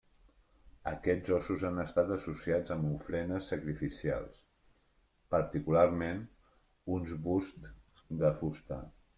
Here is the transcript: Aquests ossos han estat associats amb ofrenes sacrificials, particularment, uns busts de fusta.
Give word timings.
Aquests 0.91 1.33
ossos 1.35 1.65
han 1.69 1.81
estat 1.83 2.13
associats 2.15 2.73
amb 2.75 2.87
ofrenes 2.93 3.51
sacrificials, 3.53 4.41
particularment, 5.37 6.25
uns 6.97 7.17
busts 7.29 8.05
de 8.25 8.37
fusta. 8.43 8.85